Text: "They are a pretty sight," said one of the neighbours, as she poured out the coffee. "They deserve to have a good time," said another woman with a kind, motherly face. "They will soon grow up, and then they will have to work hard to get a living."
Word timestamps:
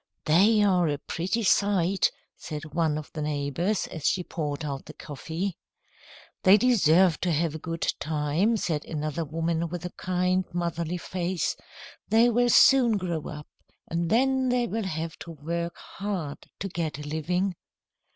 "They 0.25 0.63
are 0.63 0.87
a 0.87 0.97
pretty 0.97 1.43
sight," 1.43 2.09
said 2.35 2.73
one 2.73 2.97
of 2.97 3.11
the 3.13 3.21
neighbours, 3.21 3.85
as 3.85 4.07
she 4.07 4.23
poured 4.23 4.65
out 4.65 4.85
the 4.85 4.95
coffee. 4.95 5.59
"They 6.41 6.57
deserve 6.57 7.19
to 7.21 7.31
have 7.31 7.53
a 7.53 7.59
good 7.59 7.87
time," 7.99 8.57
said 8.57 8.83
another 8.85 9.23
woman 9.23 9.69
with 9.69 9.85
a 9.85 9.91
kind, 9.97 10.43
motherly 10.53 10.97
face. 10.97 11.55
"They 12.09 12.31
will 12.31 12.49
soon 12.49 12.97
grow 12.97 13.25
up, 13.27 13.45
and 13.87 14.09
then 14.09 14.49
they 14.49 14.65
will 14.65 14.85
have 14.87 15.17
to 15.19 15.33
work 15.33 15.77
hard 15.77 16.47
to 16.61 16.67
get 16.67 16.97
a 16.97 17.03
living." 17.07 17.53